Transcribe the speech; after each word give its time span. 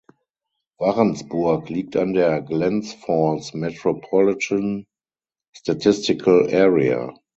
Warrensburg 0.79 1.69
liegt 1.69 1.93
in 1.95 2.13
der 2.15 2.41
Glens 2.41 2.91
Falls 2.95 3.53
Metropolitan 3.53 4.87
Statistical 5.55 6.49
Area. 6.51 7.13